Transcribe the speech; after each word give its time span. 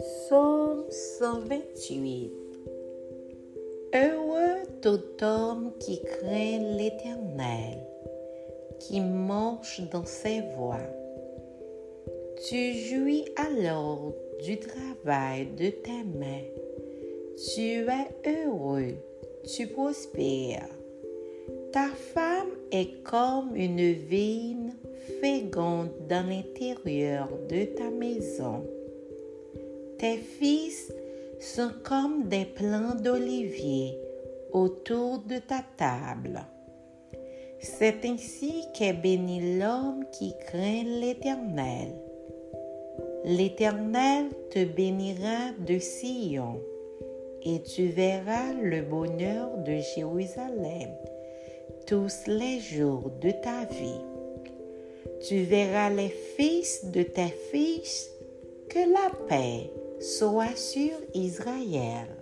Psaume 0.00 0.84
128 0.88 2.32
Heureux 3.94 4.62
tout 4.80 5.22
homme 5.22 5.72
qui 5.78 6.00
craint 6.00 6.76
l'Éternel, 6.78 7.86
qui 8.78 9.02
marche 9.02 9.82
dans 9.90 10.06
ses 10.06 10.40
voies. 10.56 10.88
Tu 12.48 12.72
jouis 12.72 13.26
alors 13.36 14.14
du 14.42 14.58
travail 14.58 15.48
de 15.58 15.68
tes 15.68 16.04
mains. 16.18 16.48
Tu 17.36 17.60
es 17.60 18.46
heureux, 18.46 18.94
tu 19.54 19.66
prospères. 19.66 20.68
Ta 21.72 21.88
femme 21.88 22.56
est 22.72 23.02
comme 23.02 23.54
une 23.54 23.92
vigne 23.92 24.72
féconde 25.20 25.90
dans 26.08 26.26
l'intérieur 26.26 27.28
de 27.50 27.64
ta 27.64 27.90
maison. 27.90 28.64
Tes 30.00 30.16
fils 30.16 30.90
sont 31.40 31.72
comme 31.84 32.26
des 32.30 32.46
plants 32.46 32.94
d'olivier 32.94 33.98
autour 34.50 35.18
de 35.18 35.36
ta 35.36 35.62
table. 35.76 36.40
C'est 37.58 38.06
ainsi 38.06 38.64
qu'est 38.72 38.94
béni 38.94 39.58
l'homme 39.58 40.06
qui 40.10 40.32
craint 40.46 40.84
l'Éternel. 40.84 41.90
L'Éternel 43.26 44.30
te 44.50 44.64
bénira 44.64 45.52
de 45.68 45.78
Sion, 45.78 46.62
et 47.42 47.62
tu 47.62 47.88
verras 47.88 48.54
le 48.54 48.80
bonheur 48.80 49.50
de 49.58 49.76
Jérusalem 49.94 50.92
tous 51.86 52.26
les 52.26 52.58
jours 52.58 53.10
de 53.20 53.32
ta 53.32 53.66
vie. 53.66 54.00
Tu 55.28 55.42
verras 55.42 55.90
les 55.90 56.08
fils 56.08 56.86
de 56.86 57.02
tes 57.02 57.34
fils, 57.52 58.10
que 58.70 58.78
la 58.78 59.10
paix 59.28 59.70
soit 60.00 60.56
sur 60.56 60.92
Israël. 61.12 62.19